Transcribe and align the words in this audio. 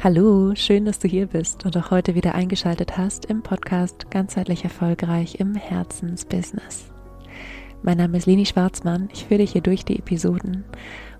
Hallo, 0.00 0.54
schön, 0.54 0.84
dass 0.84 1.00
du 1.00 1.08
hier 1.08 1.26
bist 1.26 1.66
und 1.66 1.76
auch 1.76 1.90
heute 1.90 2.14
wieder 2.14 2.36
eingeschaltet 2.36 2.96
hast 2.96 3.24
im 3.24 3.42
Podcast 3.42 4.08
Ganzheitlich 4.12 4.62
Erfolgreich 4.62 5.40
im 5.40 5.56
Herzensbusiness. 5.56 6.92
Mein 7.82 7.98
Name 7.98 8.16
ist 8.16 8.26
Leni 8.26 8.46
Schwarzmann, 8.46 9.08
ich 9.12 9.24
führe 9.24 9.38
dich 9.38 9.50
hier 9.50 9.60
durch 9.60 9.84
die 9.84 9.98
Episoden 9.98 10.62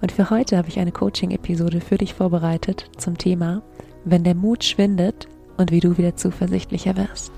und 0.01 0.13
für 0.13 0.31
heute 0.31 0.57
habe 0.57 0.69
ich 0.69 0.79
eine 0.79 0.93
Coaching-Episode 0.93 1.81
für 1.81 1.99
dich 1.99 2.15
vorbereitet 2.15 2.89
zum 2.99 3.19
Thema 3.19 3.63
Wenn 4.05 4.23
der 4.23 4.37
Mut 4.37 4.63
schwindet 4.63 5.27
und 5.57 5.73
wie 5.73 5.81
du 5.81 5.99
wieder 5.99 6.15
zuversichtlicher 6.15 6.97
wirst. 6.97 7.33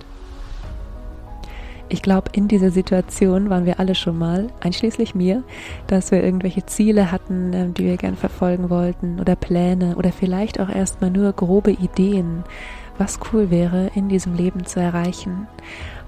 Ich 1.92 2.02
glaube, 2.02 2.30
in 2.32 2.46
dieser 2.46 2.70
Situation 2.70 3.50
waren 3.50 3.66
wir 3.66 3.80
alle 3.80 3.96
schon 3.96 4.16
mal, 4.16 4.46
einschließlich 4.60 5.16
mir, 5.16 5.42
dass 5.88 6.12
wir 6.12 6.22
irgendwelche 6.22 6.64
Ziele 6.64 7.10
hatten, 7.10 7.52
ähm, 7.52 7.74
die 7.74 7.84
wir 7.84 7.96
gern 7.96 8.14
verfolgen 8.14 8.70
wollten 8.70 9.18
oder 9.18 9.34
Pläne 9.34 9.96
oder 9.96 10.12
vielleicht 10.12 10.60
auch 10.60 10.68
erstmal 10.68 11.10
nur 11.10 11.32
grobe 11.32 11.72
Ideen, 11.72 12.44
was 12.96 13.18
cool 13.32 13.50
wäre, 13.50 13.90
in 13.96 14.08
diesem 14.08 14.34
Leben 14.34 14.66
zu 14.66 14.78
erreichen. 14.78 15.48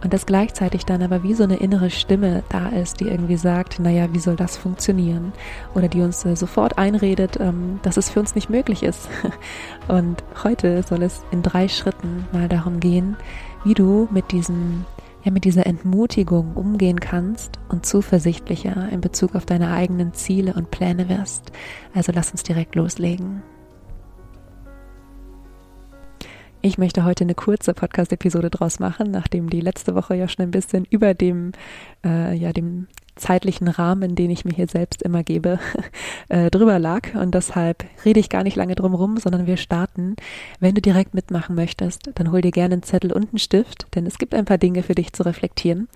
Und 0.05 0.13
dass 0.13 0.25
gleichzeitig 0.25 0.85
dann 0.87 1.03
aber 1.03 1.25
wie 1.25 1.35
so 1.35 1.43
eine 1.43 1.57
innere 1.57 1.91
Stimme 1.91 2.45
da 2.49 2.69
ist, 2.69 3.01
die 3.01 3.09
irgendwie 3.09 3.37
sagt, 3.37 3.81
naja, 3.81 4.07
wie 4.13 4.21
soll 4.21 4.37
das 4.37 4.57
funktionieren? 4.57 5.33
Oder 5.75 5.89
die 5.89 6.03
uns 6.03 6.25
äh, 6.25 6.37
sofort 6.37 6.79
einredet, 6.79 7.41
ähm, 7.41 7.81
dass 7.83 7.97
es 7.97 8.09
für 8.09 8.21
uns 8.21 8.37
nicht 8.37 8.51
möglich 8.51 8.85
ist. 8.85 9.09
Und 9.89 10.23
heute 10.45 10.85
soll 10.85 11.03
es 11.03 11.25
in 11.33 11.43
drei 11.43 11.67
Schritten 11.67 12.27
mal 12.31 12.49
darum 12.49 12.79
gehen, 12.79 13.17
wie 13.65 13.75
du 13.75 14.07
mit 14.13 14.31
diesem 14.31 14.85
ja 15.25 15.31
mit 15.31 15.45
dieser 15.45 15.67
Entmutigung 15.67 16.55
umgehen 16.55 17.01
kannst 17.01 17.59
und 17.69 17.87
zuversichtlicher 17.87 18.89
in 18.91 19.01
Bezug 19.01 19.35
auf 19.35 19.47
deine 19.47 19.73
eigenen 19.73 20.13
Ziele 20.15 20.55
und 20.55 20.71
Pläne 20.71 21.09
wirst. 21.09 21.53
Also 21.95 22.13
lass 22.13 22.31
uns 22.31 22.43
direkt 22.43 22.75
loslegen. 22.75 23.43
Ich 26.65 26.79
möchte 26.79 27.05
heute 27.05 27.25
eine 27.25 27.35
kurze 27.35 27.75
Podcast-Episode 27.75 28.49
draus 28.49 28.79
machen, 28.79 29.11
nachdem 29.11 29.51
die 29.51 29.61
letzte 29.61 29.97
Woche 29.97 30.15
ja 30.15 30.29
schon 30.29 30.45
ein 30.45 30.53
bisschen 30.53 30.85
über 30.85 31.13
dem, 31.13 31.51
äh, 32.05 32.35
ja, 32.37 32.53
dem 32.53 32.87
zeitlichen 33.17 33.69
Rahmen, 33.69 34.15
den 34.15 34.31
ich 34.31 34.45
mir 34.45 34.55
hier 34.55 34.69
selbst 34.69 35.03
immer 35.03 35.23
gebe, 35.23 35.59
äh, 36.29 36.51
drüber 36.51 36.79
lag. 36.79 37.15
Und 37.15 37.35
deshalb 37.35 37.85
rede 38.05 38.21
ich 38.21 38.29
gar 38.29 38.43
nicht 38.43 38.57
lange 38.57 38.75
drum 38.75 38.95
rum, 38.95 39.17
sondern 39.17 39.47
wir 39.47 39.57
starten. 39.57 40.17
Wenn 40.61 40.75
du 40.75 40.81
direkt 40.81 41.15
mitmachen 41.15 41.55
möchtest, 41.55 42.11
dann 42.15 42.33
hol 42.33 42.41
dir 42.41 42.51
gerne 42.51 42.75
einen 42.75 42.83
Zettel 42.83 43.13
und 43.13 43.31
einen 43.31 43.39
Stift, 43.39 43.87
denn 43.95 44.07
es 44.07 44.19
gibt 44.19 44.35
ein 44.35 44.45
paar 44.45 44.59
Dinge 44.59 44.83
für 44.83 44.95
dich 44.95 45.13
zu 45.13 45.25
reflektieren. 45.25 45.89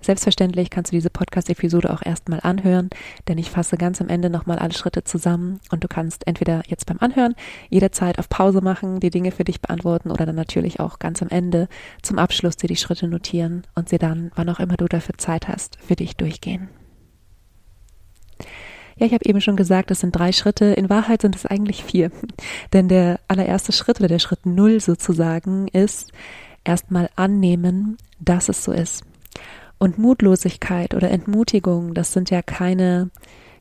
Selbstverständlich 0.00 0.70
kannst 0.70 0.92
du 0.92 0.96
diese 0.96 1.10
Podcast-Episode 1.10 1.92
auch 1.92 2.02
erstmal 2.04 2.40
anhören, 2.42 2.90
denn 3.28 3.38
ich 3.38 3.50
fasse 3.50 3.76
ganz 3.76 4.00
am 4.00 4.08
Ende 4.08 4.30
nochmal 4.30 4.58
alle 4.58 4.74
Schritte 4.74 5.04
zusammen 5.04 5.60
und 5.70 5.84
du 5.84 5.88
kannst 5.88 6.26
entweder 6.26 6.62
jetzt 6.66 6.86
beim 6.86 6.98
Anhören 7.00 7.34
jederzeit 7.70 8.18
auf 8.18 8.28
Pause 8.28 8.60
machen, 8.60 9.00
die 9.00 9.10
Dinge 9.10 9.30
für 9.30 9.44
dich 9.44 9.60
beantworten 9.60 10.10
oder 10.10 10.26
dann 10.26 10.36
natürlich 10.36 10.80
auch 10.80 10.98
ganz 10.98 11.22
am 11.22 11.28
Ende 11.28 11.68
zum 12.02 12.18
Abschluss 12.18 12.56
dir 12.56 12.68
die 12.68 12.76
Schritte 12.76 13.08
notieren 13.08 13.62
und 13.74 13.88
sie 13.88 13.98
dann, 13.98 14.30
wann 14.34 14.48
auch 14.48 14.60
immer 14.60 14.76
du 14.76 14.86
dafür 14.86 15.16
Zeit 15.18 15.48
hast, 15.48 15.78
für 15.80 15.96
dich 15.96 16.16
durchgehen. 16.16 16.68
Ja, 18.96 19.06
ich 19.06 19.12
habe 19.12 19.26
eben 19.26 19.40
schon 19.40 19.56
gesagt, 19.56 19.90
das 19.90 20.00
sind 20.00 20.12
drei 20.12 20.32
Schritte. 20.32 20.66
In 20.66 20.88
Wahrheit 20.88 21.22
sind 21.22 21.36
es 21.36 21.46
eigentlich 21.46 21.84
vier. 21.84 22.10
Denn 22.72 22.88
der 22.88 23.20
allererste 23.28 23.72
Schritt 23.72 23.98
oder 23.98 24.08
der 24.08 24.18
Schritt 24.18 24.46
Null 24.46 24.80
sozusagen 24.80 25.68
ist 25.68 26.12
erstmal 26.64 27.10
annehmen, 27.16 27.96
dass 28.20 28.48
es 28.48 28.64
so 28.64 28.72
ist. 28.72 29.04
Und 29.78 29.98
Mutlosigkeit 29.98 30.94
oder 30.94 31.10
Entmutigung, 31.10 31.94
das 31.94 32.12
sind 32.12 32.30
ja 32.30 32.40
keine, 32.40 33.10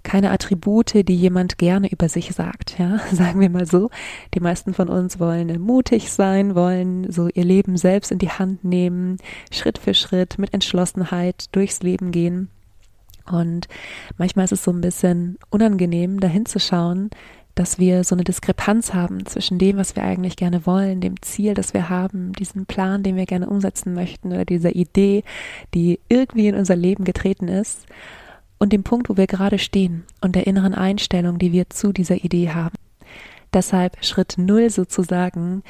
keine 0.03 0.31
Attribute, 0.31 1.07
die 1.07 1.15
jemand 1.15 1.57
gerne 1.57 1.91
über 1.91 2.07
sich 2.07 2.31
sagt, 2.33 2.77
ja, 2.77 2.99
sagen 3.11 3.39
wir 3.39 3.49
mal 3.49 3.65
so. 3.65 3.89
Die 4.33 4.39
meisten 4.39 4.73
von 4.73 4.89
uns 4.89 5.19
wollen 5.19 5.59
mutig 5.59 6.11
sein, 6.11 6.55
wollen 6.55 7.11
so 7.11 7.27
ihr 7.27 7.43
Leben 7.43 7.75
selbst 7.77 8.11
in 8.11 8.19
die 8.19 8.29
Hand 8.29 8.63
nehmen, 8.63 9.17
Schritt 9.51 9.79
für 9.79 9.95
Schritt 9.95 10.37
mit 10.37 10.53
Entschlossenheit 10.53 11.47
durchs 11.51 11.81
Leben 11.81 12.11
gehen. 12.11 12.49
Und 13.29 13.67
manchmal 14.17 14.45
ist 14.45 14.51
es 14.51 14.63
so 14.63 14.71
ein 14.71 14.81
bisschen 14.81 15.37
unangenehm, 15.49 16.19
dahin 16.19 16.45
zu 16.45 16.59
schauen, 16.59 17.09
dass 17.55 17.77
wir 17.77 18.03
so 18.03 18.15
eine 18.15 18.23
Diskrepanz 18.23 18.93
haben 18.93 19.25
zwischen 19.25 19.59
dem, 19.59 19.77
was 19.77 19.95
wir 19.95 20.03
eigentlich 20.03 20.35
gerne 20.35 20.65
wollen, 20.65 21.01
dem 21.01 21.21
Ziel, 21.21 21.53
das 21.53 21.73
wir 21.73 21.89
haben, 21.89 22.33
diesem 22.33 22.65
Plan, 22.65 23.03
den 23.03 23.15
wir 23.15 23.25
gerne 23.25 23.47
umsetzen 23.47 23.93
möchten 23.93 24.29
oder 24.29 24.45
dieser 24.45 24.75
Idee, 24.75 25.23
die 25.73 25.99
irgendwie 26.09 26.47
in 26.47 26.55
unser 26.55 26.75
Leben 26.75 27.03
getreten 27.03 27.47
ist 27.47 27.85
und 28.57 28.73
dem 28.73 28.83
Punkt, 28.83 29.09
wo 29.09 29.17
wir 29.17 29.27
gerade 29.27 29.59
stehen 29.59 30.03
und 30.21 30.35
der 30.35 30.47
inneren 30.47 30.73
Einstellung, 30.73 31.37
die 31.37 31.51
wir 31.51 31.69
zu 31.69 31.91
dieser 31.91 32.23
Idee 32.23 32.49
haben. 32.49 32.75
Deshalb 33.53 34.03
Schritt 34.03 34.35
Null 34.37 34.71
sozusagen 34.71 35.61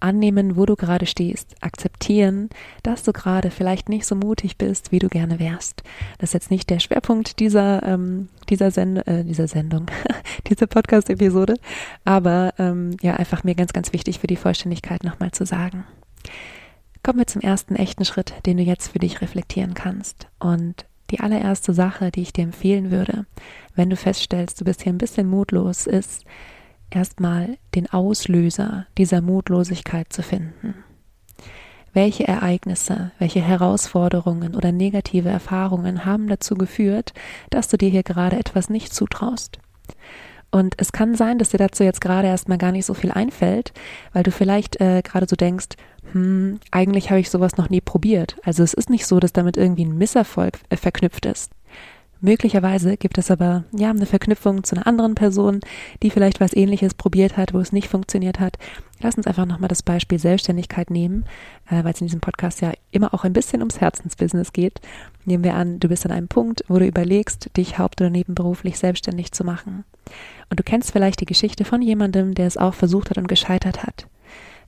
annehmen, 0.00 0.56
wo 0.56 0.66
du 0.66 0.76
gerade 0.76 1.06
stehst, 1.06 1.54
akzeptieren, 1.60 2.50
dass 2.82 3.02
du 3.02 3.12
gerade 3.12 3.50
vielleicht 3.50 3.88
nicht 3.88 4.06
so 4.06 4.14
mutig 4.14 4.56
bist, 4.56 4.92
wie 4.92 4.98
du 4.98 5.08
gerne 5.08 5.38
wärst. 5.38 5.82
Das 6.18 6.30
ist 6.30 6.34
jetzt 6.34 6.50
nicht 6.50 6.70
der 6.70 6.78
Schwerpunkt 6.78 7.40
dieser 7.40 7.82
ähm, 7.82 8.28
dieser, 8.48 8.70
Send 8.70 9.06
äh, 9.06 9.24
dieser 9.24 9.48
Sendung, 9.48 9.86
dieser 10.46 10.66
Podcast-Episode, 10.66 11.54
aber 12.04 12.54
ähm, 12.58 12.96
ja 13.02 13.14
einfach 13.14 13.44
mir 13.44 13.54
ganz 13.54 13.72
ganz 13.72 13.92
wichtig 13.92 14.18
für 14.18 14.26
die 14.26 14.36
Vollständigkeit 14.36 15.04
nochmal 15.04 15.32
zu 15.32 15.44
sagen. 15.46 15.84
Kommen 17.02 17.18
wir 17.20 17.26
zum 17.26 17.42
ersten 17.42 17.76
echten 17.76 18.04
Schritt, 18.04 18.34
den 18.46 18.56
du 18.56 18.62
jetzt 18.62 18.88
für 18.88 18.98
dich 18.98 19.20
reflektieren 19.20 19.74
kannst 19.74 20.26
und 20.38 20.86
die 21.10 21.20
allererste 21.20 21.72
Sache, 21.72 22.10
die 22.10 22.22
ich 22.22 22.32
dir 22.32 22.44
empfehlen 22.44 22.90
würde, 22.90 23.26
wenn 23.74 23.90
du 23.90 23.96
feststellst, 23.96 24.60
du 24.60 24.64
bist 24.64 24.82
hier 24.82 24.92
ein 24.92 24.98
bisschen 24.98 25.28
mutlos, 25.28 25.86
ist, 25.86 26.24
erstmal 26.90 27.58
den 27.74 27.90
Auslöser 27.90 28.86
dieser 28.96 29.20
Mutlosigkeit 29.20 30.12
zu 30.12 30.22
finden. 30.22 30.74
Welche 31.92 32.28
Ereignisse, 32.28 33.12
welche 33.18 33.40
Herausforderungen 33.40 34.54
oder 34.54 34.72
negative 34.72 35.30
Erfahrungen 35.30 36.04
haben 36.04 36.28
dazu 36.28 36.54
geführt, 36.54 37.12
dass 37.50 37.68
du 37.68 37.76
dir 37.78 37.88
hier 37.88 38.02
gerade 38.02 38.36
etwas 38.36 38.68
nicht 38.68 38.94
zutraust? 38.94 39.58
Und 40.50 40.74
es 40.78 40.92
kann 40.92 41.14
sein, 41.14 41.38
dass 41.38 41.50
dir 41.50 41.58
dazu 41.58 41.84
jetzt 41.84 42.00
gerade 42.00 42.28
erstmal 42.28 42.58
gar 42.58 42.72
nicht 42.72 42.86
so 42.86 42.94
viel 42.94 43.10
einfällt, 43.10 43.72
weil 44.12 44.22
du 44.22 44.30
vielleicht 44.30 44.80
äh, 44.80 45.02
gerade 45.02 45.26
so 45.28 45.36
denkst, 45.36 45.76
hm, 46.12 46.60
eigentlich 46.70 47.10
habe 47.10 47.20
ich 47.20 47.30
sowas 47.30 47.56
noch 47.56 47.68
nie 47.68 47.82
probiert. 47.82 48.36
Also 48.44 48.62
es 48.62 48.72
ist 48.72 48.88
nicht 48.88 49.06
so, 49.06 49.20
dass 49.20 49.32
damit 49.32 49.56
irgendwie 49.56 49.84
ein 49.84 49.98
Misserfolg 49.98 50.58
äh, 50.70 50.76
verknüpft 50.76 51.26
ist. 51.26 51.52
Möglicherweise 52.20 52.96
gibt 52.96 53.16
es 53.16 53.30
aber 53.30 53.64
ja 53.72 53.90
eine 53.90 54.06
Verknüpfung 54.06 54.64
zu 54.64 54.74
einer 54.74 54.86
anderen 54.86 55.14
Person, 55.14 55.60
die 56.02 56.10
vielleicht 56.10 56.40
was 56.40 56.52
ähnliches 56.52 56.94
probiert 56.94 57.36
hat, 57.36 57.54
wo 57.54 57.60
es 57.60 57.72
nicht 57.72 57.88
funktioniert 57.88 58.40
hat. 58.40 58.58
Lass 59.00 59.14
uns 59.14 59.28
einfach 59.28 59.46
nochmal 59.46 59.68
das 59.68 59.84
Beispiel 59.84 60.18
Selbstständigkeit 60.18 60.90
nehmen, 60.90 61.24
äh, 61.70 61.84
weil 61.84 61.92
es 61.92 62.00
in 62.00 62.08
diesem 62.08 62.20
Podcast 62.20 62.60
ja 62.60 62.72
immer 62.90 63.14
auch 63.14 63.22
ein 63.22 63.32
bisschen 63.32 63.60
ums 63.60 63.80
Herzensbusiness 63.80 64.52
geht. 64.52 64.80
Nehmen 65.24 65.44
wir 65.44 65.54
an, 65.54 65.78
du 65.78 65.88
bist 65.88 66.04
an 66.04 66.12
einem 66.12 66.26
Punkt, 66.26 66.64
wo 66.66 66.80
du 66.80 66.86
überlegst, 66.86 67.56
dich 67.56 67.78
haupt- 67.78 68.00
oder 68.00 68.10
nebenberuflich 68.10 68.78
selbstständig 68.78 69.30
zu 69.30 69.44
machen. 69.44 69.84
Und 70.50 70.58
du 70.58 70.64
kennst 70.64 70.90
vielleicht 70.90 71.20
die 71.20 71.26
Geschichte 71.26 71.64
von 71.64 71.82
jemandem, 71.82 72.34
der 72.34 72.48
es 72.48 72.56
auch 72.56 72.74
versucht 72.74 73.10
hat 73.10 73.18
und 73.18 73.28
gescheitert 73.28 73.84
hat. 73.84 74.08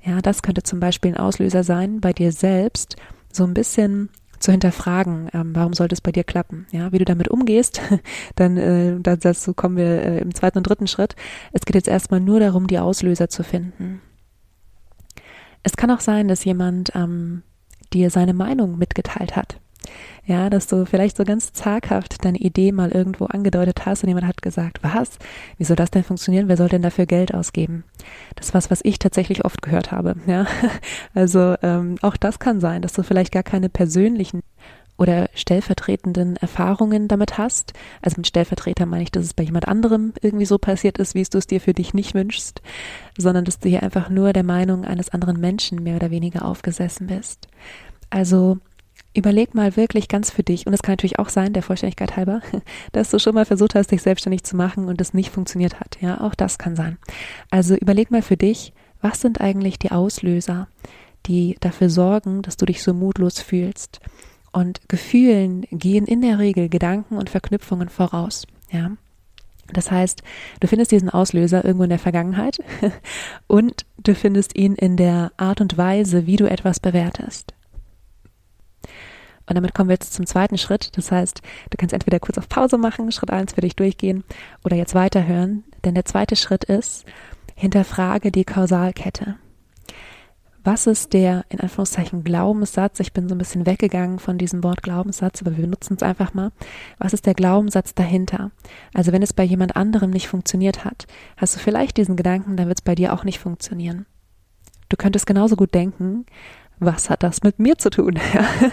Ja, 0.04 0.20
das 0.22 0.42
könnte 0.42 0.62
zum 0.62 0.78
Beispiel 0.78 1.12
ein 1.12 1.20
Auslöser 1.20 1.64
sein, 1.64 2.00
bei 2.00 2.12
dir 2.12 2.30
selbst 2.30 2.96
so 3.32 3.44
ein 3.44 3.54
bisschen 3.54 4.08
zu 4.40 4.50
hinterfragen, 4.50 5.28
ähm, 5.32 5.54
warum 5.54 5.74
sollte 5.74 5.94
es 5.94 6.00
bei 6.00 6.12
dir 6.12 6.24
klappen? 6.24 6.66
Ja, 6.72 6.92
wie 6.92 6.98
du 6.98 7.04
damit 7.04 7.28
umgehst, 7.28 7.80
dann 8.36 8.56
äh, 8.56 8.98
dazu 9.00 9.54
kommen 9.54 9.76
wir 9.76 10.02
äh, 10.02 10.18
im 10.18 10.34
zweiten 10.34 10.58
und 10.58 10.64
dritten 10.64 10.86
Schritt. 10.86 11.14
Es 11.52 11.62
geht 11.62 11.76
jetzt 11.76 11.88
erstmal 11.88 12.20
nur 12.20 12.40
darum, 12.40 12.66
die 12.66 12.78
Auslöser 12.78 13.28
zu 13.28 13.44
finden. 13.44 14.00
Es 15.62 15.76
kann 15.76 15.90
auch 15.90 16.00
sein, 16.00 16.26
dass 16.26 16.44
jemand 16.44 16.92
ähm, 16.94 17.42
dir 17.92 18.10
seine 18.10 18.34
Meinung 18.34 18.78
mitgeteilt 18.78 19.36
hat. 19.36 19.60
Ja, 20.30 20.48
dass 20.48 20.68
du 20.68 20.86
vielleicht 20.86 21.16
so 21.16 21.24
ganz 21.24 21.52
zaghaft 21.52 22.24
deine 22.24 22.38
Idee 22.38 22.70
mal 22.70 22.92
irgendwo 22.92 23.24
angedeutet 23.24 23.84
hast 23.84 24.04
und 24.04 24.10
jemand 24.10 24.28
hat 24.28 24.42
gesagt, 24.42 24.78
was? 24.80 25.18
Wie 25.58 25.64
soll 25.64 25.74
das 25.74 25.90
denn 25.90 26.04
funktionieren? 26.04 26.46
Wer 26.46 26.56
soll 26.56 26.68
denn 26.68 26.82
dafür 26.82 27.06
Geld 27.06 27.34
ausgeben? 27.34 27.82
Das 28.36 28.46
ist 28.46 28.54
was, 28.54 28.70
was 28.70 28.80
ich 28.84 29.00
tatsächlich 29.00 29.44
oft 29.44 29.60
gehört 29.60 29.90
habe. 29.90 30.14
Ja, 30.28 30.46
also 31.14 31.56
ähm, 31.62 31.96
auch 32.02 32.16
das 32.16 32.38
kann 32.38 32.60
sein, 32.60 32.80
dass 32.80 32.92
du 32.92 33.02
vielleicht 33.02 33.32
gar 33.32 33.42
keine 33.42 33.68
persönlichen 33.68 34.42
oder 34.96 35.28
stellvertretenden 35.34 36.36
Erfahrungen 36.36 37.08
damit 37.08 37.36
hast. 37.36 37.72
Also 38.00 38.18
mit 38.18 38.28
Stellvertreter 38.28 38.86
meine 38.86 39.02
ich, 39.02 39.10
dass 39.10 39.24
es 39.24 39.34
bei 39.34 39.42
jemand 39.42 39.66
anderem 39.66 40.12
irgendwie 40.22 40.46
so 40.46 40.58
passiert 40.58 40.98
ist, 40.98 41.16
wie 41.16 41.22
es 41.22 41.30
du 41.30 41.38
es 41.38 41.48
dir 41.48 41.60
für 41.60 41.74
dich 41.74 41.92
nicht 41.92 42.14
wünschst, 42.14 42.62
sondern 43.18 43.44
dass 43.44 43.58
du 43.58 43.68
hier 43.68 43.82
einfach 43.82 44.10
nur 44.10 44.32
der 44.32 44.44
Meinung 44.44 44.84
eines 44.84 45.08
anderen 45.08 45.40
Menschen 45.40 45.82
mehr 45.82 45.96
oder 45.96 46.12
weniger 46.12 46.44
aufgesessen 46.44 47.08
bist. 47.08 47.48
Also 48.10 48.58
Überleg 49.12 49.54
mal 49.54 49.76
wirklich 49.76 50.06
ganz 50.06 50.30
für 50.30 50.44
dich, 50.44 50.66
und 50.66 50.72
es 50.72 50.82
kann 50.82 50.92
natürlich 50.92 51.18
auch 51.18 51.28
sein, 51.28 51.52
der 51.52 51.64
Vollständigkeit 51.64 52.16
halber, 52.16 52.42
dass 52.92 53.10
du 53.10 53.18
schon 53.18 53.34
mal 53.34 53.44
versucht 53.44 53.74
hast, 53.74 53.90
dich 53.90 54.02
selbstständig 54.02 54.44
zu 54.44 54.56
machen 54.56 54.86
und 54.86 55.00
es 55.00 55.14
nicht 55.14 55.30
funktioniert 55.30 55.80
hat. 55.80 55.98
Ja, 56.00 56.20
auch 56.20 56.34
das 56.34 56.58
kann 56.58 56.76
sein. 56.76 56.98
Also 57.50 57.74
überleg 57.74 58.10
mal 58.10 58.22
für 58.22 58.36
dich, 58.36 58.72
was 59.00 59.20
sind 59.20 59.40
eigentlich 59.40 59.78
die 59.78 59.90
Auslöser, 59.90 60.68
die 61.26 61.56
dafür 61.60 61.90
sorgen, 61.90 62.42
dass 62.42 62.56
du 62.56 62.66
dich 62.66 62.82
so 62.82 62.94
mutlos 62.94 63.40
fühlst? 63.40 64.00
Und 64.52 64.88
Gefühlen 64.88 65.62
gehen 65.70 66.06
in 66.06 66.22
der 66.22 66.38
Regel 66.38 66.68
Gedanken 66.68 67.16
und 67.16 67.30
Verknüpfungen 67.30 67.88
voraus. 67.88 68.46
Ja. 68.70 68.92
Das 69.72 69.90
heißt, 69.90 70.22
du 70.58 70.66
findest 70.66 70.90
diesen 70.90 71.10
Auslöser 71.10 71.64
irgendwo 71.64 71.84
in 71.84 71.90
der 71.90 72.00
Vergangenheit 72.00 72.58
und 73.46 73.86
du 73.98 74.14
findest 74.14 74.56
ihn 74.56 74.74
in 74.74 74.96
der 74.96 75.30
Art 75.36 75.60
und 75.60 75.78
Weise, 75.78 76.26
wie 76.26 76.36
du 76.36 76.50
etwas 76.50 76.80
bewertest. 76.80 77.54
Und 79.50 79.56
damit 79.56 79.74
kommen 79.74 79.90
wir 79.90 79.94
jetzt 79.94 80.14
zum 80.14 80.24
zweiten 80.24 80.56
Schritt. 80.56 80.96
Das 80.96 81.12
heißt, 81.12 81.42
du 81.68 81.76
kannst 81.76 81.92
entweder 81.92 82.20
kurz 82.20 82.38
auf 82.38 82.48
Pause 82.48 82.78
machen, 82.78 83.12
Schritt 83.12 83.30
eins 83.30 83.52
für 83.52 83.60
dich 83.60 83.76
durchgehen 83.76 84.24
oder 84.64 84.76
jetzt 84.76 84.94
weiterhören. 84.94 85.64
Denn 85.84 85.94
der 85.94 86.06
zweite 86.06 86.36
Schritt 86.36 86.64
ist, 86.64 87.04
hinterfrage 87.54 88.32
die 88.32 88.44
Kausalkette 88.44 89.36
was 90.64 90.86
ist 90.86 91.12
der, 91.14 91.44
in 91.48 91.60
Anführungszeichen, 91.60 92.22
Glaubenssatz? 92.22 93.00
Ich 93.00 93.12
bin 93.12 93.28
so 93.28 93.34
ein 93.34 93.38
bisschen 93.38 93.66
weggegangen 93.66 94.18
von 94.18 94.36
diesem 94.36 94.62
Wort 94.62 94.82
Glaubenssatz, 94.82 95.40
aber 95.40 95.56
wir 95.56 95.64
benutzen 95.64 95.94
es 95.96 96.02
einfach 96.02 96.34
mal. 96.34 96.52
Was 96.98 97.12
ist 97.12 97.26
der 97.26 97.34
Glaubenssatz 97.34 97.94
dahinter? 97.94 98.50
Also 98.92 99.12
wenn 99.12 99.22
es 99.22 99.32
bei 99.32 99.42
jemand 99.42 99.76
anderem 99.76 100.10
nicht 100.10 100.28
funktioniert 100.28 100.84
hat, 100.84 101.06
hast 101.36 101.56
du 101.56 101.60
vielleicht 101.60 101.96
diesen 101.96 102.16
Gedanken, 102.16 102.56
dann 102.56 102.68
wird 102.68 102.80
es 102.80 102.84
bei 102.84 102.94
dir 102.94 103.14
auch 103.14 103.24
nicht 103.24 103.38
funktionieren. 103.38 104.06
Du 104.88 104.96
könntest 104.96 105.26
genauso 105.26 105.56
gut 105.56 105.74
denken, 105.74 106.26
was 106.80 107.10
hat 107.10 107.22
das 107.22 107.42
mit 107.42 107.58
mir 107.58 107.78
zu 107.78 107.90
tun? 107.90 108.18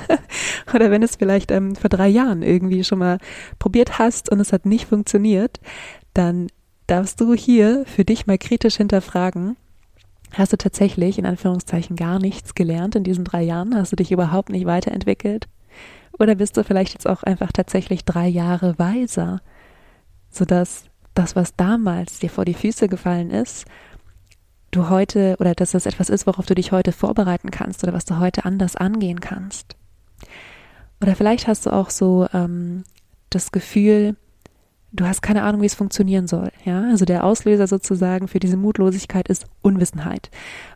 Oder 0.74 0.90
wenn 0.92 1.04
es 1.04 1.18
vielleicht 1.18 1.52
ähm, 1.52 1.76
vor 1.76 1.90
drei 1.90 2.08
Jahren 2.08 2.42
irgendwie 2.42 2.84
schon 2.84 3.00
mal 3.00 3.20
probiert 3.60 4.00
hast 4.00 4.30
und 4.32 4.40
es 4.40 4.54
hat 4.54 4.66
nicht 4.66 4.88
funktioniert, 4.88 5.60
dann 6.14 6.48
darfst 6.88 7.22
du 7.22 7.34
hier 7.34 7.84
für 7.86 8.06
dich 8.06 8.28
mal 8.28 8.38
kritisch 8.38 8.78
hinterfragen, 8.78 9.58
Hast 10.34 10.54
du 10.54 10.58
tatsächlich 10.58 11.18
in 11.18 11.26
Anführungszeichen 11.26 11.96
gar 11.96 12.20
nichts 12.20 12.54
gelernt 12.54 12.96
in 12.96 13.04
diesen 13.04 13.24
drei 13.24 13.44
Jahren? 13.44 13.76
Hast 13.76 13.92
du 13.92 13.96
dich 13.96 14.12
überhaupt 14.12 14.50
nicht 14.50 14.66
weiterentwickelt? 14.66 15.48
Oder 16.20 16.36
bist 16.36 16.58
du 16.58 16.64
vielleicht 16.64 16.94
jetzt 16.94 17.08
auch 17.08 17.24
einfach 17.24 17.52
tatsächlich 17.52 18.04
drei 18.04 18.28
Jahre 18.28 18.78
weiser, 18.78 19.42
sodass 20.30 20.86
das, 21.14 21.36
was 21.36 21.56
damals 21.56 22.20
dir 22.20 22.30
vor 22.30 22.46
die 22.46 22.54
Füße 22.54 22.88
gefallen 22.88 23.32
ist, 23.32 23.66
du 24.72 24.90
heute 24.90 25.36
oder 25.40 25.54
dass 25.54 25.72
das 25.72 25.86
etwas 25.86 26.10
ist, 26.10 26.28
worauf 26.28 26.46
du 26.46 26.56
dich 26.56 26.72
heute 26.72 26.92
vorbereiten 26.92 27.52
kannst 27.52 27.84
oder 27.84 27.94
was 27.94 28.06
du 28.06 28.20
heute 28.20 28.46
anders 28.46 28.76
angehen 28.76 29.22
kannst? 29.22 29.76
Oder 31.02 31.16
vielleicht 31.16 31.48
hast 31.48 31.66
du 31.66 31.72
auch 31.72 31.90
so 31.90 32.28
ähm, 32.34 32.84
das 33.30 33.52
Gefühl, 33.52 34.16
du 34.92 35.06
hast 35.06 35.22
keine 35.22 35.44
Ahnung, 35.44 35.62
wie 35.62 35.68
es 35.68 35.76
funktionieren 35.76 36.28
soll. 36.28 36.52
Ja, 36.66 36.84
also 36.90 37.06
der 37.06 37.24
Auslöser 37.24 37.68
sozusagen 37.68 38.28
für 38.28 38.40
diese 38.40 38.58
Mutlosigkeit 38.58 39.28
ist 39.28 39.46
Unwissenheit. 39.62 40.30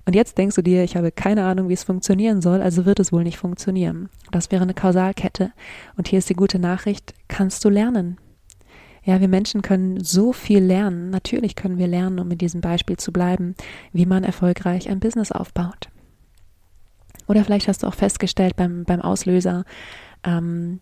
Und 0.05 0.15
jetzt 0.15 0.37
denkst 0.37 0.55
du 0.55 0.61
dir, 0.61 0.83
ich 0.83 0.95
habe 0.95 1.11
keine 1.11 1.45
Ahnung, 1.45 1.69
wie 1.69 1.73
es 1.73 1.83
funktionieren 1.83 2.41
soll, 2.41 2.61
also 2.61 2.85
wird 2.85 2.99
es 2.99 3.11
wohl 3.11 3.23
nicht 3.23 3.37
funktionieren. 3.37 4.09
Das 4.31 4.51
wäre 4.51 4.63
eine 4.63 4.73
Kausalkette. 4.73 5.51
Und 5.97 6.07
hier 6.07 6.19
ist 6.19 6.29
die 6.29 6.35
gute 6.35 6.59
Nachricht, 6.59 7.13
kannst 7.27 7.65
du 7.65 7.69
lernen. 7.69 8.17
Ja, 9.03 9.19
wir 9.19 9.27
Menschen 9.27 9.61
können 9.61 10.03
so 10.03 10.31
viel 10.31 10.63
lernen. 10.63 11.09
Natürlich 11.09 11.55
können 11.55 11.77
wir 11.77 11.87
lernen, 11.87 12.19
um 12.19 12.29
in 12.29 12.37
diesem 12.37 12.61
Beispiel 12.61 12.97
zu 12.97 13.11
bleiben, 13.11 13.55
wie 13.93 14.05
man 14.05 14.23
erfolgreich 14.23 14.89
ein 14.89 14.99
Business 14.99 15.31
aufbaut. 15.31 15.89
Oder 17.27 17.43
vielleicht 17.43 17.67
hast 17.67 17.83
du 17.83 17.87
auch 17.87 17.95
festgestellt 17.95 18.55
beim, 18.55 18.83
beim 18.83 19.01
Auslöser, 19.01 19.63
ähm, 20.23 20.79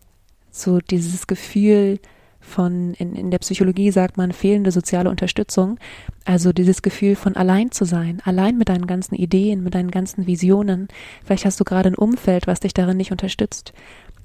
so 0.50 0.80
dieses 0.80 1.26
Gefühl, 1.26 1.98
von, 2.40 2.94
in, 2.94 3.14
in 3.14 3.30
der 3.30 3.38
Psychologie 3.38 3.90
sagt 3.90 4.16
man, 4.16 4.32
fehlende 4.32 4.72
soziale 4.72 5.10
Unterstützung. 5.10 5.78
Also 6.24 6.52
dieses 6.52 6.82
Gefühl 6.82 7.14
von 7.14 7.36
allein 7.36 7.70
zu 7.70 7.84
sein, 7.84 8.20
allein 8.24 8.56
mit 8.56 8.70
deinen 8.70 8.86
ganzen 8.86 9.14
Ideen, 9.14 9.62
mit 9.62 9.74
deinen 9.74 9.90
ganzen 9.90 10.26
Visionen. 10.26 10.88
Vielleicht 11.24 11.44
hast 11.44 11.60
du 11.60 11.64
gerade 11.64 11.90
ein 11.90 11.94
Umfeld, 11.94 12.46
was 12.46 12.60
dich 12.60 12.74
darin 12.74 12.96
nicht 12.96 13.12
unterstützt. 13.12 13.72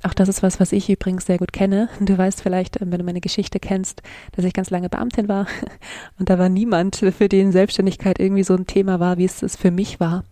Auch 0.03 0.13
das 0.13 0.29
ist 0.29 0.43
was, 0.43 0.59
was 0.59 0.71
ich 0.71 0.89
übrigens 0.89 1.25
sehr 1.25 1.37
gut 1.37 1.53
kenne. 1.53 1.89
Du 1.99 2.17
weißt 2.17 2.41
vielleicht, 2.41 2.79
wenn 2.79 2.91
du 2.91 3.03
meine 3.03 3.21
Geschichte 3.21 3.59
kennst, 3.59 4.01
dass 4.33 4.45
ich 4.45 4.53
ganz 4.53 4.69
lange 4.69 4.89
Beamtin 4.89 5.27
war 5.27 5.47
und 6.19 6.29
da 6.29 6.37
war 6.37 6.49
niemand, 6.49 6.97
für 6.97 7.29
den 7.29 7.51
Selbstständigkeit 7.51 8.19
irgendwie 8.19 8.43
so 8.43 8.55
ein 8.55 8.67
Thema 8.67 8.99
war, 8.99 9.17
wie 9.17 9.25
es 9.25 9.41
es 9.41 9.55
für 9.55 9.71
mich 9.71 9.99
war. 9.99 10.23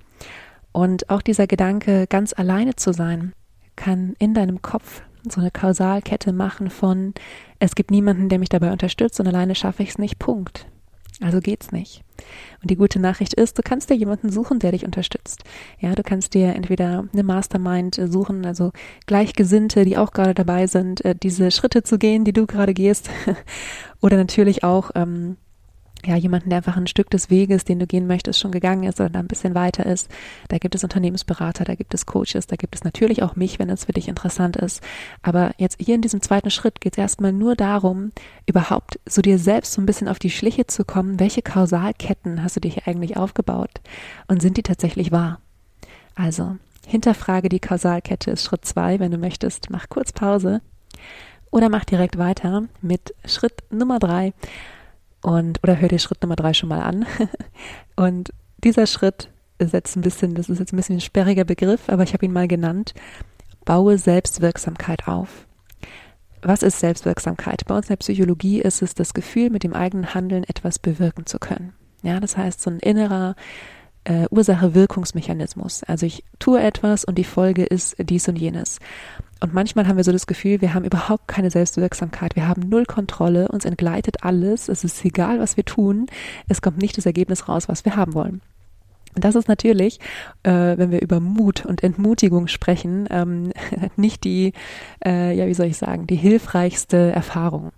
Und 0.71 1.09
auch 1.09 1.21
dieser 1.21 1.47
Gedanke, 1.47 2.07
ganz 2.07 2.33
alleine 2.33 2.75
zu 2.75 2.93
sein, 2.93 3.33
kann 3.75 4.15
in 4.19 4.33
deinem 4.33 4.61
Kopf 4.61 5.01
so 5.29 5.39
eine 5.39 5.51
Kausalkette 5.51 6.33
machen 6.33 6.69
von 6.69 7.13
es 7.59 7.75
gibt 7.75 7.91
niemanden, 7.91 8.29
der 8.29 8.39
mich 8.39 8.49
dabei 8.49 8.71
unterstützt 8.71 9.19
und 9.19 9.27
alleine 9.27 9.55
schaffe 9.55 9.83
ich 9.83 9.89
es 9.89 9.97
nicht. 9.97 10.19
Punkt. 10.19 10.65
Also 11.21 11.39
geht's 11.39 11.71
nicht. 11.71 12.03
Und 12.61 12.69
die 12.71 12.75
gute 12.75 12.99
Nachricht 12.99 13.33
ist, 13.33 13.57
du 13.57 13.61
kannst 13.61 13.89
dir 13.89 13.95
jemanden 13.95 14.29
suchen, 14.29 14.59
der 14.59 14.71
dich 14.71 14.85
unterstützt. 14.85 15.43
Ja, 15.79 15.93
du 15.93 16.03
kannst 16.03 16.33
dir 16.33 16.55
entweder 16.55 17.05
eine 17.11 17.23
Mastermind 17.23 17.99
suchen, 18.07 18.45
also 18.45 18.71
Gleichgesinnte, 19.05 19.85
die 19.85 19.97
auch 19.97 20.11
gerade 20.11 20.33
dabei 20.33 20.67
sind, 20.67 21.03
äh, 21.05 21.15
diese 21.15 21.51
Schritte 21.51 21.83
zu 21.83 21.97
gehen, 21.97 22.23
die 22.23 22.33
du 22.33 22.45
gerade 22.45 22.73
gehst, 22.73 23.09
oder 24.01 24.17
natürlich 24.17 24.63
auch 24.63 24.91
ähm, 24.95 25.37
ja, 26.05 26.15
jemanden, 26.15 26.49
der 26.49 26.57
einfach 26.57 26.77
ein 26.77 26.87
Stück 26.87 27.09
des 27.09 27.29
Weges, 27.29 27.63
den 27.63 27.79
du 27.79 27.87
gehen 27.87 28.07
möchtest, 28.07 28.39
schon 28.39 28.51
gegangen 28.51 28.83
ist 28.83 28.99
oder 28.99 29.09
da 29.09 29.19
ein 29.19 29.27
bisschen 29.27 29.55
weiter 29.55 29.85
ist. 29.85 30.09
Da 30.49 30.57
gibt 30.57 30.75
es 30.75 30.83
Unternehmensberater, 30.83 31.63
da 31.63 31.75
gibt 31.75 31.93
es 31.93 32.05
Coaches, 32.05 32.47
da 32.47 32.55
gibt 32.55 32.75
es 32.75 32.83
natürlich 32.83 33.23
auch 33.23 33.35
mich, 33.35 33.59
wenn 33.59 33.69
es 33.69 33.85
für 33.85 33.93
dich 33.93 34.07
interessant 34.07 34.57
ist. 34.57 34.81
Aber 35.21 35.53
jetzt 35.57 35.77
hier 35.79 35.95
in 35.95 36.01
diesem 36.01 36.21
zweiten 36.21 36.51
Schritt 36.51 36.81
geht 36.81 36.93
es 36.93 36.97
erstmal 36.97 37.31
nur 37.31 37.55
darum, 37.55 38.11
überhaupt 38.45 38.99
so 39.07 39.21
dir 39.21 39.39
selbst 39.39 39.73
so 39.73 39.81
ein 39.81 39.85
bisschen 39.85 40.07
auf 40.09 40.19
die 40.19 40.29
Schliche 40.29 40.67
zu 40.67 40.83
kommen, 40.83 41.19
welche 41.19 41.41
Kausalketten 41.41 42.43
hast 42.43 42.57
du 42.57 42.59
dir 42.59 42.71
hier 42.71 42.87
eigentlich 42.87 43.15
aufgebaut 43.15 43.81
und 44.27 44.41
sind 44.41 44.57
die 44.57 44.63
tatsächlich 44.63 45.11
wahr? 45.11 45.39
Also, 46.15 46.57
hinterfrage 46.85 47.49
die 47.49 47.59
Kausalkette 47.59 48.31
ist 48.31 48.43
Schritt 48.43 48.65
zwei, 48.65 48.99
wenn 48.99 49.11
du 49.11 49.17
möchtest, 49.17 49.69
mach 49.69 49.89
kurz 49.89 50.11
Pause 50.11 50.61
oder 51.49 51.69
mach 51.69 51.85
direkt 51.85 52.17
weiter 52.17 52.63
mit 52.81 53.13
Schritt 53.25 53.63
Nummer 53.71 53.99
drei 53.99 54.33
und, 55.23 55.63
oder 55.63 55.79
hör 55.79 55.87
dir 55.87 55.99
Schritt 55.99 56.21
Nummer 56.21 56.35
drei 56.35 56.53
schon 56.53 56.69
mal 56.69 56.81
an. 56.81 57.05
Und 57.95 58.33
dieser 58.63 58.87
Schritt 58.87 59.29
ist 59.57 59.73
jetzt 59.73 59.95
ein 59.95 60.01
bisschen, 60.01 60.35
das 60.35 60.49
ist 60.49 60.59
jetzt 60.59 60.73
ein 60.73 60.77
bisschen 60.77 60.97
ein 60.97 61.01
sperriger 61.01 61.45
Begriff, 61.45 61.87
aber 61.87 62.03
ich 62.03 62.13
habe 62.13 62.25
ihn 62.25 62.33
mal 62.33 62.47
genannt. 62.47 62.93
Baue 63.65 63.97
Selbstwirksamkeit 63.97 65.07
auf. 65.07 65.47
Was 66.41 66.61
ist 66.61 66.79
Selbstwirksamkeit? 66.79 67.65
Bei 67.65 67.75
uns 67.75 67.85
in 67.85 67.93
der 67.93 67.97
Psychologie 67.97 68.59
ist 68.59 68.81
es 68.81 68.95
das 68.95 69.13
Gefühl, 69.13 69.49
mit 69.49 69.63
dem 69.63 69.73
eigenen 69.73 70.13
Handeln 70.13 70.43
etwas 70.43 70.77
bewirken 70.77 71.25
zu 71.25 71.39
können. 71.39 71.73
Ja, 72.01 72.19
das 72.19 72.35
heißt, 72.35 72.61
so 72.61 72.69
ein 72.69 72.79
innerer 72.79 73.35
äh, 74.03 74.27
Ursache-Wirkungsmechanismus. 74.29 75.83
Also 75.83 76.05
ich 76.05 76.25
tue 76.39 76.61
etwas 76.61 77.05
und 77.05 77.15
die 77.15 77.23
Folge 77.23 77.63
ist 77.63 77.95
dies 77.97 78.27
und 78.27 78.35
jenes. 78.35 78.79
Und 79.43 79.53
manchmal 79.53 79.89
haben 79.89 79.97
wir 79.97 80.05
so 80.05 80.13
das 80.13 80.25
Gefühl, 80.25 80.61
wir 80.61 80.73
haben 80.73 80.85
überhaupt 80.85 81.27
keine 81.27 81.51
Selbstwirksamkeit. 81.51 82.37
Wir 82.37 82.47
haben 82.47 82.61
null 82.69 82.85
Kontrolle, 82.85 83.49
uns 83.49 83.65
entgleitet 83.65 84.23
alles. 84.23 84.69
Es 84.69 84.85
ist 84.85 85.03
egal, 85.03 85.41
was 85.41 85.57
wir 85.57 85.65
tun. 85.65 86.05
Es 86.47 86.61
kommt 86.61 86.77
nicht 86.77 86.97
das 86.97 87.05
Ergebnis 87.05 87.49
raus, 87.49 87.67
was 87.67 87.83
wir 87.83 87.97
haben 87.97 88.13
wollen. 88.13 88.39
Und 89.13 89.25
das 89.25 89.35
ist 89.35 89.49
natürlich, 89.49 89.99
äh, 90.43 90.77
wenn 90.77 90.91
wir 90.91 91.01
über 91.01 91.19
Mut 91.19 91.65
und 91.65 91.83
Entmutigung 91.83 92.47
sprechen, 92.47 93.05
ähm, 93.11 93.51
nicht 93.97 94.23
die, 94.23 94.53
äh, 95.05 95.35
ja, 95.35 95.45
wie 95.45 95.53
soll 95.53 95.65
ich 95.65 95.77
sagen, 95.77 96.07
die 96.07 96.15
hilfreichste 96.15 97.11
Erfahrung. 97.11 97.73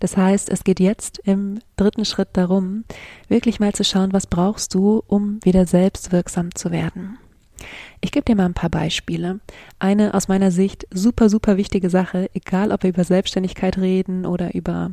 Das 0.00 0.16
heißt, 0.16 0.48
es 0.48 0.64
geht 0.64 0.80
jetzt 0.80 1.18
im 1.18 1.58
dritten 1.76 2.06
Schritt 2.06 2.30
darum, 2.32 2.84
wirklich 3.28 3.60
mal 3.60 3.74
zu 3.74 3.84
schauen, 3.84 4.14
was 4.14 4.26
brauchst 4.26 4.72
du, 4.72 5.02
um 5.06 5.38
wieder 5.44 5.66
selbstwirksam 5.66 6.54
zu 6.54 6.70
werden. 6.70 7.18
Ich 8.00 8.12
gebe 8.12 8.24
dir 8.24 8.36
mal 8.36 8.46
ein 8.46 8.54
paar 8.54 8.70
Beispiele. 8.70 9.40
Eine 9.78 10.14
aus 10.14 10.28
meiner 10.28 10.50
Sicht 10.50 10.86
super, 10.92 11.28
super 11.28 11.56
wichtige 11.56 11.90
Sache, 11.90 12.30
egal 12.34 12.72
ob 12.72 12.82
wir 12.82 12.90
über 12.90 13.04
Selbstständigkeit 13.04 13.78
reden 13.78 14.26
oder 14.26 14.54
über 14.54 14.92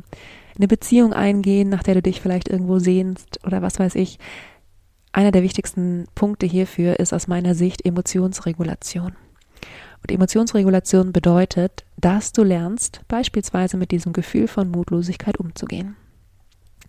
eine 0.56 0.68
Beziehung 0.68 1.12
eingehen, 1.12 1.68
nach 1.68 1.82
der 1.82 1.94
du 1.94 2.02
dich 2.02 2.20
vielleicht 2.20 2.48
irgendwo 2.48 2.78
sehnst 2.78 3.44
oder 3.46 3.62
was 3.62 3.78
weiß 3.78 3.94
ich. 3.94 4.18
Einer 5.12 5.32
der 5.32 5.42
wichtigsten 5.42 6.06
Punkte 6.14 6.46
hierfür 6.46 7.00
ist 7.00 7.12
aus 7.12 7.26
meiner 7.26 7.54
Sicht 7.54 7.84
Emotionsregulation. 7.84 9.16
Und 10.02 10.10
Emotionsregulation 10.10 11.12
bedeutet, 11.12 11.84
dass 11.96 12.32
du 12.32 12.42
lernst, 12.42 13.02
beispielsweise 13.08 13.76
mit 13.76 13.90
diesem 13.90 14.12
Gefühl 14.12 14.48
von 14.48 14.70
Mutlosigkeit 14.70 15.38
umzugehen 15.38 15.96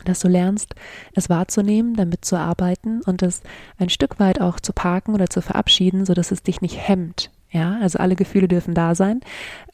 dass 0.04 0.20
du 0.20 0.28
lernst, 0.28 0.76
es 1.14 1.30
wahrzunehmen, 1.30 1.96
damit 1.96 2.26
zu 2.26 2.38
arbeiten 2.38 3.02
und 3.02 3.22
es 3.22 3.42
ein 3.78 3.90
Stück 3.90 4.20
weit 4.20 4.42
auch 4.42 4.60
zu 4.60 4.74
parken 4.74 5.14
oder 5.14 5.30
zu 5.30 5.42
verabschieden, 5.42 6.06
so 6.06 6.14
dass 6.14 6.32
es 6.32 6.44
dich 6.44 6.62
nicht 6.62 6.78
hemmt. 6.88 7.32
Ja, 7.54 7.80
also 7.82 8.00
alle 8.00 8.16
Gefühle 8.16 8.48
dürfen 8.48 8.74
da 8.74 8.96
sein, 8.96 9.20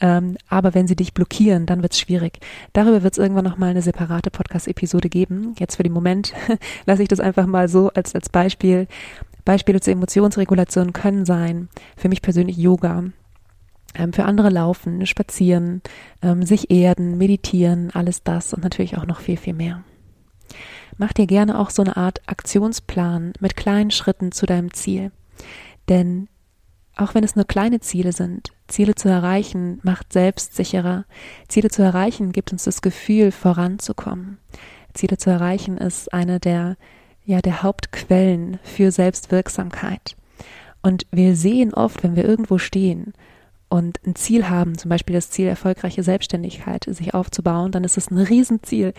ähm, 0.02 0.36
aber 0.50 0.74
wenn 0.74 0.88
sie 0.88 0.96
dich 0.96 1.14
blockieren, 1.14 1.68
dann 1.68 1.84
wird 1.84 1.94
es 1.94 2.00
schwierig. 2.00 2.40
Darüber 2.74 3.04
wird 3.04 3.14
es 3.14 3.20
irgendwann 3.20 3.44
nochmal 3.46 3.70
eine 3.70 3.84
separate 3.84 4.32
Podcast-Episode 4.32 5.10
geben. 5.10 5.54
Jetzt 5.60 5.76
für 5.76 5.84
den 5.84 5.94
Moment 5.94 6.34
lasse 6.88 7.04
ich 7.04 7.08
das 7.08 7.20
einfach 7.20 7.46
mal 7.46 7.70
so 7.70 7.92
als, 7.94 8.16
als 8.16 8.30
Beispiel. 8.30 8.88
Beispiele 9.46 9.80
zur 9.80 9.94
Emotionsregulation 9.94 10.92
können 10.92 11.24
sein, 11.26 11.70
für 11.96 12.10
mich 12.10 12.24
persönlich 12.24 12.58
Yoga, 12.58 13.04
ähm, 13.94 14.12
für 14.12 14.26
andere 14.26 14.50
laufen, 14.50 15.06
spazieren, 15.06 15.82
ähm, 16.24 16.44
sich 16.44 16.72
erden, 16.72 17.20
meditieren, 17.20 17.92
alles 17.94 18.24
das 18.24 18.54
und 18.54 18.64
natürlich 18.64 18.98
auch 18.98 19.06
noch 19.06 19.20
viel, 19.20 19.38
viel 19.38 19.54
mehr. 19.54 19.84
Mach 20.98 21.14
dir 21.14 21.28
gerne 21.28 21.60
auch 21.60 21.70
so 21.70 21.84
eine 21.84 21.98
Art 21.98 22.22
Aktionsplan 22.28 23.34
mit 23.40 23.56
kleinen 23.56 23.92
Schritten 23.92 24.32
zu 24.32 24.46
deinem 24.46 24.74
Ziel. 24.74 25.12
Denn 25.90 26.28
Auch 26.98 27.14
wenn 27.14 27.24
es 27.24 27.36
nur 27.36 27.46
kleine 27.46 27.80
Ziele 27.80 28.12
sind, 28.12 28.50
Ziele 28.68 28.96
zu 28.96 29.08
erreichen 29.08 29.80
macht 29.84 30.12
selbstsicherer. 30.12 31.06
Ziele 31.48 31.70
zu 31.70 31.84
erreichen 31.84 32.32
gibt 32.32 32.52
uns 32.52 32.64
das 32.64 32.82
Gefühl, 32.82 33.32
voranzukommen. 33.32 34.40
Ziele 34.96 35.18
zu 35.18 35.30
erreichen 35.30 35.78
ist 35.78 36.12
eine 36.12 36.40
der, 36.40 36.76
ja, 37.24 37.40
der 37.40 37.62
Hauptquellen 37.62 38.58
für 38.64 38.92
Selbstwirksamkeit. 38.92 40.16
Und 40.82 41.06
wir 41.12 41.36
sehen 41.36 41.72
oft, 41.74 42.02
wenn 42.02 42.16
wir 42.16 42.26
irgendwo 42.26 42.58
stehen 42.58 43.14
und 43.70 44.00
ein 44.06 44.16
Ziel 44.16 44.50
haben, 44.50 44.78
zum 44.78 44.90
Beispiel 44.90 45.16
das 45.16 45.30
Ziel 45.30 45.48
erfolgreiche 45.48 46.04
Selbstständigkeit, 46.04 46.86
sich 46.88 47.14
aufzubauen, 47.14 47.72
dann 47.72 47.84
ist 47.84 47.98
es 47.98 48.10
ein 48.10 48.18
Riesenziel. 48.18 48.94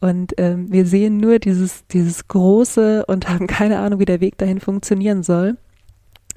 Und 0.00 0.34
ähm, 0.36 0.70
wir 0.70 0.84
sehen 0.84 1.16
nur 1.16 1.38
dieses, 1.38 1.86
dieses 1.86 2.28
Große 2.28 3.06
und 3.06 3.28
haben 3.28 3.46
keine 3.46 3.78
Ahnung, 3.78 3.98
wie 3.98 4.04
der 4.04 4.20
Weg 4.20 4.36
dahin 4.36 4.60
funktionieren 4.60 5.22
soll. 5.22 5.56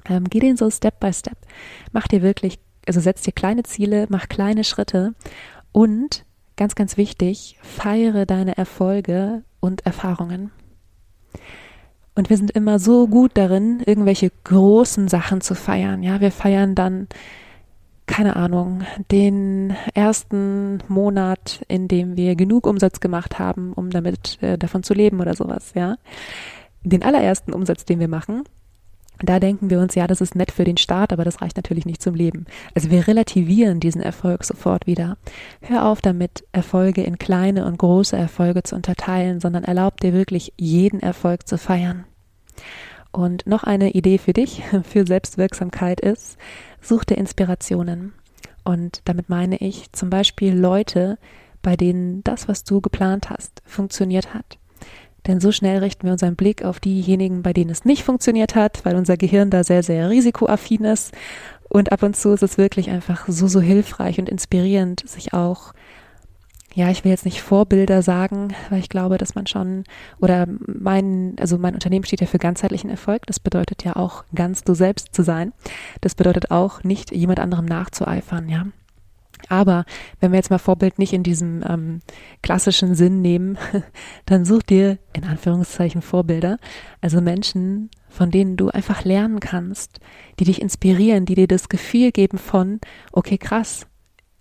Ähm, 0.08 0.24
geh 0.24 0.40
den 0.40 0.56
so 0.56 0.70
Step 0.70 0.98
by 1.00 1.12
Step. 1.12 1.36
Mach 1.92 2.08
dir 2.08 2.22
wirklich, 2.22 2.58
also 2.86 3.00
setz 3.00 3.22
dir 3.22 3.32
kleine 3.32 3.64
Ziele, 3.64 4.06
mach 4.08 4.28
kleine 4.28 4.64
Schritte 4.64 5.14
und 5.72 6.24
ganz, 6.56 6.74
ganz 6.74 6.96
wichtig, 6.96 7.58
feiere 7.62 8.26
deine 8.26 8.56
Erfolge 8.56 9.42
und 9.60 9.84
Erfahrungen. 9.84 10.50
Und 12.14 12.30
wir 12.30 12.36
sind 12.36 12.52
immer 12.52 12.78
so 12.78 13.08
gut 13.08 13.32
darin, 13.34 13.82
irgendwelche 13.84 14.30
großen 14.44 15.08
Sachen 15.08 15.40
zu 15.40 15.54
feiern. 15.54 16.02
Ja, 16.02 16.20
wir 16.20 16.30
feiern 16.30 16.74
dann, 16.74 17.08
keine 18.06 18.36
Ahnung, 18.36 18.82
den 19.10 19.74
ersten 19.94 20.82
Monat, 20.88 21.64
in 21.68 21.88
dem 21.88 22.16
wir 22.16 22.36
genug 22.36 22.66
Umsatz 22.66 23.00
gemacht 23.00 23.38
haben, 23.38 23.72
um 23.72 23.90
damit 23.90 24.42
äh, 24.42 24.58
davon 24.58 24.82
zu 24.82 24.94
leben 24.94 25.20
oder 25.20 25.34
sowas. 25.34 25.72
Ja, 25.74 25.96
den 26.82 27.02
allerersten 27.02 27.52
Umsatz, 27.52 27.84
den 27.84 28.00
wir 28.00 28.08
machen, 28.08 28.44
da 29.22 29.38
denken 29.38 29.70
wir 29.70 29.78
uns, 29.78 29.94
ja, 29.94 30.06
das 30.06 30.20
ist 30.20 30.34
nett 30.34 30.50
für 30.50 30.64
den 30.64 30.76
Start, 30.76 31.12
aber 31.12 31.24
das 31.24 31.40
reicht 31.40 31.56
natürlich 31.56 31.86
nicht 31.86 32.02
zum 32.02 32.14
Leben. 32.14 32.46
Also 32.74 32.90
wir 32.90 33.06
relativieren 33.06 33.78
diesen 33.80 34.02
Erfolg 34.02 34.44
sofort 34.44 34.86
wieder. 34.86 35.16
Hör 35.60 35.86
auf 35.86 36.00
damit, 36.00 36.44
Erfolge 36.52 37.02
in 37.02 37.18
kleine 37.18 37.64
und 37.64 37.78
große 37.78 38.16
Erfolge 38.16 38.64
zu 38.64 38.74
unterteilen, 38.74 39.40
sondern 39.40 39.64
erlaub 39.64 40.00
dir 40.00 40.12
wirklich 40.12 40.52
jeden 40.56 41.00
Erfolg 41.00 41.46
zu 41.46 41.58
feiern. 41.58 42.04
Und 43.14 43.46
noch 43.46 43.62
eine 43.62 43.92
Idee 43.92 44.18
für 44.18 44.32
dich, 44.32 44.62
für 44.82 45.06
Selbstwirksamkeit 45.06 46.00
ist, 46.00 46.36
such 46.80 47.04
dir 47.04 47.16
Inspirationen. 47.16 48.12
Und 48.64 49.02
damit 49.04 49.28
meine 49.28 49.56
ich 49.58 49.92
zum 49.92 50.10
Beispiel 50.10 50.52
Leute, 50.52 51.18
bei 51.62 51.76
denen 51.76 52.24
das, 52.24 52.48
was 52.48 52.64
du 52.64 52.80
geplant 52.80 53.30
hast, 53.30 53.62
funktioniert 53.64 54.34
hat. 54.34 54.58
Denn 55.28 55.40
so 55.40 55.52
schnell 55.52 55.78
richten 55.78 56.06
wir 56.06 56.12
unseren 56.12 56.34
Blick 56.34 56.64
auf 56.64 56.80
diejenigen, 56.80 57.42
bei 57.42 57.52
denen 57.52 57.70
es 57.70 57.84
nicht 57.84 58.02
funktioniert 58.02 58.56
hat, 58.56 58.84
weil 58.84 58.96
unser 58.96 59.16
Gehirn 59.16 59.48
da 59.48 59.62
sehr, 59.62 59.84
sehr 59.84 60.10
risikoaffin 60.10 60.84
ist. 60.84 61.14
Und 61.68 61.92
ab 61.92 62.02
und 62.02 62.16
zu 62.16 62.32
ist 62.32 62.42
es 62.42 62.58
wirklich 62.58 62.90
einfach 62.90 63.28
so, 63.28 63.46
so 63.46 63.60
hilfreich 63.60 64.18
und 64.18 64.28
inspirierend, 64.28 65.08
sich 65.08 65.32
auch, 65.32 65.72
ja, 66.74 66.90
ich 66.90 67.04
will 67.04 67.12
jetzt 67.12 67.24
nicht 67.24 67.40
Vorbilder 67.40 68.02
sagen, 68.02 68.52
weil 68.68 68.80
ich 68.80 68.88
glaube, 68.88 69.16
dass 69.16 69.36
man 69.36 69.46
schon, 69.46 69.84
oder 70.20 70.46
mein, 70.66 71.36
also 71.38 71.56
mein 71.56 71.74
Unternehmen 71.74 72.04
steht 72.04 72.20
ja 72.20 72.26
für 72.26 72.38
ganzheitlichen 72.38 72.90
Erfolg. 72.90 73.26
Das 73.26 73.38
bedeutet 73.38 73.84
ja 73.84 73.94
auch 73.94 74.24
ganz 74.34 74.64
du 74.64 74.74
selbst 74.74 75.14
zu 75.14 75.22
sein. 75.22 75.52
Das 76.00 76.16
bedeutet 76.16 76.50
auch 76.50 76.82
nicht 76.82 77.12
jemand 77.14 77.38
anderem 77.38 77.64
nachzueifern, 77.64 78.48
ja. 78.48 78.66
Aber 79.48 79.84
wenn 80.20 80.32
wir 80.32 80.38
jetzt 80.38 80.50
mal 80.50 80.58
Vorbild 80.58 80.98
nicht 80.98 81.12
in 81.12 81.22
diesem 81.22 81.62
ähm, 81.68 82.00
klassischen 82.42 82.94
Sinn 82.94 83.20
nehmen, 83.20 83.56
dann 84.26 84.44
such 84.44 84.62
dir 84.62 84.98
in 85.12 85.24
Anführungszeichen 85.24 86.02
Vorbilder, 86.02 86.58
also 87.00 87.20
Menschen, 87.20 87.90
von 88.08 88.30
denen 88.30 88.56
du 88.56 88.70
einfach 88.70 89.04
lernen 89.04 89.40
kannst, 89.40 90.00
die 90.40 90.44
dich 90.44 90.62
inspirieren, 90.62 91.26
die 91.26 91.34
dir 91.34 91.48
das 91.48 91.68
Gefühl 91.68 92.10
geben 92.10 92.38
von, 92.38 92.80
okay, 93.12 93.38
krass, 93.38 93.86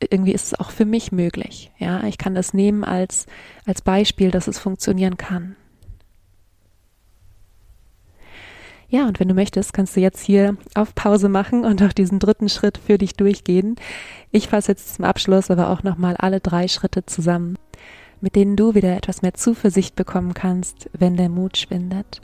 irgendwie 0.09 0.33
ist 0.33 0.47
es 0.47 0.59
auch 0.59 0.71
für 0.71 0.85
mich 0.85 1.11
möglich. 1.11 1.71
Ja, 1.77 2.03
ich 2.03 2.17
kann 2.17 2.35
das 2.35 2.53
nehmen 2.53 2.83
als, 2.83 3.25
als 3.65 3.81
Beispiel, 3.81 4.31
dass 4.31 4.47
es 4.47 4.59
funktionieren 4.59 5.17
kann. 5.17 5.55
Ja, 8.93 9.07
und 9.07 9.19
wenn 9.19 9.27
du 9.27 9.33
möchtest, 9.33 9.73
kannst 9.73 9.95
du 9.95 10.01
jetzt 10.01 10.23
hier 10.23 10.55
auf 10.75 10.93
Pause 10.93 11.27
machen 11.27 11.65
und 11.65 11.81
auch 11.81 11.93
diesen 11.93 12.19
dritten 12.19 12.47
Schritt 12.47 12.77
für 12.77 12.99
dich 12.99 13.15
durchgehen. 13.15 13.75
Ich 14.31 14.49
fasse 14.49 14.73
jetzt 14.73 14.93
zum 14.93 15.05
Abschluss 15.05 15.49
aber 15.49 15.71
auch 15.71 15.81
nochmal 15.81 16.15
alle 16.17 16.39
drei 16.39 16.67
Schritte 16.67 17.03
zusammen, 17.03 17.57
mit 18.21 18.35
denen 18.35 18.55
du 18.55 18.75
wieder 18.75 18.95
etwas 18.95 19.23
mehr 19.23 19.33
Zuversicht 19.33 19.95
bekommen 19.95 20.35
kannst, 20.35 20.91
wenn 20.93 21.17
der 21.17 21.29
Mut 21.29 21.57
schwindet. 21.57 22.21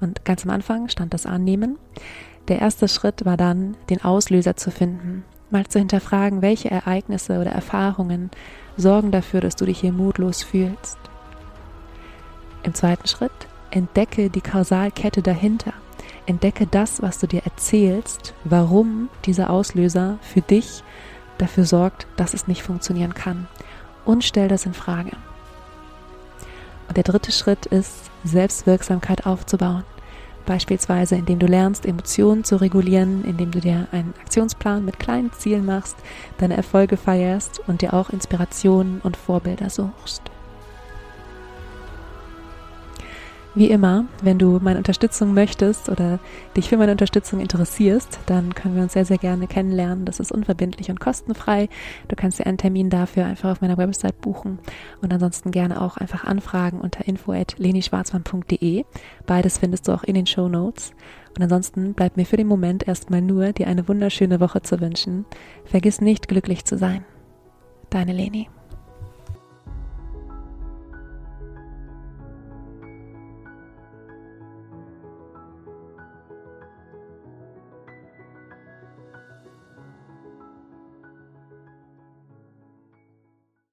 Und 0.00 0.24
ganz 0.24 0.44
am 0.44 0.50
Anfang 0.50 0.88
stand 0.88 1.12
das 1.12 1.26
Annehmen. 1.26 1.76
Der 2.46 2.60
erste 2.60 2.86
Schritt 2.86 3.24
war 3.24 3.36
dann, 3.36 3.76
den 3.90 4.04
Auslöser 4.04 4.56
zu 4.56 4.70
finden, 4.70 5.24
mal 5.52 5.66
zu 5.66 5.78
hinterfragen, 5.78 6.42
welche 6.42 6.70
Ereignisse 6.70 7.40
oder 7.40 7.50
Erfahrungen 7.50 8.30
sorgen 8.76 9.10
dafür, 9.10 9.40
dass 9.40 9.56
du 9.56 9.66
dich 9.66 9.80
hier 9.80 9.92
mutlos 9.92 10.42
fühlst. 10.42 10.98
Im 12.62 12.74
zweiten 12.74 13.06
Schritt 13.06 13.32
entdecke 13.70 14.30
die 14.30 14.40
Kausalkette 14.40 15.22
dahinter. 15.22 15.72
Entdecke 16.26 16.66
das, 16.66 17.02
was 17.02 17.18
du 17.18 17.26
dir 17.26 17.42
erzählst, 17.44 18.34
warum 18.44 19.08
dieser 19.24 19.50
Auslöser 19.50 20.18
für 20.22 20.40
dich 20.40 20.84
dafür 21.38 21.64
sorgt, 21.64 22.06
dass 22.16 22.34
es 22.34 22.46
nicht 22.46 22.62
funktionieren 22.62 23.14
kann. 23.14 23.48
Und 24.04 24.24
stell 24.24 24.48
das 24.48 24.66
in 24.66 24.74
Frage. 24.74 25.12
Und 26.88 26.96
der 26.96 27.04
dritte 27.04 27.32
Schritt 27.32 27.66
ist, 27.66 28.10
Selbstwirksamkeit 28.24 29.26
aufzubauen. 29.26 29.84
Beispielsweise, 30.46 31.16
indem 31.16 31.38
du 31.38 31.46
lernst, 31.46 31.86
Emotionen 31.86 32.44
zu 32.44 32.60
regulieren, 32.60 33.24
indem 33.24 33.50
du 33.50 33.60
dir 33.60 33.86
einen 33.92 34.14
Aktionsplan 34.20 34.84
mit 34.84 34.98
kleinen 34.98 35.32
Zielen 35.32 35.64
machst, 35.64 35.96
deine 36.38 36.56
Erfolge 36.56 36.96
feierst 36.96 37.60
und 37.66 37.82
dir 37.82 37.94
auch 37.94 38.10
Inspirationen 38.10 39.00
und 39.02 39.16
Vorbilder 39.16 39.70
suchst. 39.70 40.21
Wie 43.54 43.68
immer, 43.70 44.06
wenn 44.22 44.38
du 44.38 44.60
meine 44.62 44.78
Unterstützung 44.78 45.34
möchtest 45.34 45.90
oder 45.90 46.20
dich 46.56 46.70
für 46.70 46.78
meine 46.78 46.92
Unterstützung 46.92 47.38
interessierst, 47.38 48.20
dann 48.24 48.54
können 48.54 48.76
wir 48.76 48.82
uns 48.82 48.94
sehr, 48.94 49.04
sehr 49.04 49.18
gerne 49.18 49.46
kennenlernen. 49.46 50.06
Das 50.06 50.20
ist 50.20 50.32
unverbindlich 50.32 50.90
und 50.90 51.00
kostenfrei. 51.00 51.68
Du 52.08 52.16
kannst 52.16 52.38
dir 52.38 52.46
einen 52.46 52.56
Termin 52.56 52.88
dafür 52.88 53.26
einfach 53.26 53.50
auf 53.50 53.60
meiner 53.60 53.76
Website 53.76 54.18
buchen 54.22 54.58
und 55.02 55.12
ansonsten 55.12 55.50
gerne 55.50 55.82
auch 55.82 55.98
einfach 55.98 56.24
anfragen 56.24 56.80
unter 56.80 57.06
info.lenischwarzmann.de. 57.06 58.86
Beides 59.26 59.58
findest 59.58 59.86
du 59.86 59.92
auch 59.92 60.02
in 60.02 60.14
den 60.14 60.26
Show 60.26 60.48
Notes. 60.48 60.92
Und 61.36 61.42
ansonsten 61.42 61.92
bleibt 61.92 62.16
mir 62.16 62.24
für 62.24 62.38
den 62.38 62.46
Moment 62.46 62.88
erstmal 62.88 63.20
nur, 63.20 63.52
dir 63.52 63.66
eine 63.66 63.86
wunderschöne 63.86 64.40
Woche 64.40 64.62
zu 64.62 64.80
wünschen. 64.80 65.26
Vergiss 65.66 66.00
nicht, 66.00 66.26
glücklich 66.26 66.64
zu 66.64 66.78
sein. 66.78 67.04
Deine 67.90 68.14
Leni. 68.14 68.48